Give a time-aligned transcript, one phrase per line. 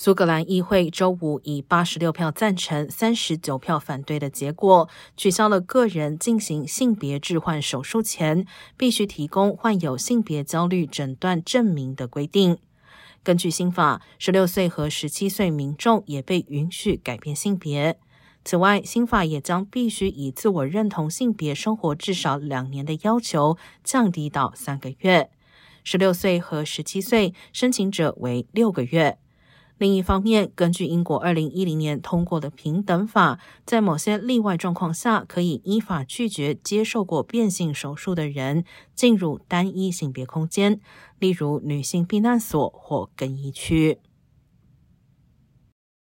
[0.00, 12.58] 苏格兰议会周五以八十六票赞成、三十九票反对的结果，取消了个人进行性别置换手术前必须提供患有性别焦虑诊断证明的规定。
[13.24, 17.98] 根据新法，十六岁和十七岁民众也被允许改变性别。
[18.44, 25.28] 此外，新法也将必须以自我认同性别生活至少两年的要求降低到三个月。
[25.82, 29.18] 十六岁和十七岁申请者为六个月。
[29.78, 38.64] 另一方面，根据英国二零一零年通过的平等法，在某些例外状况下，可以依法拒绝接受过变性手术的人
[38.96, 40.80] 进入单一性别空间，
[41.20, 43.98] 例如女性避难所或更衣区。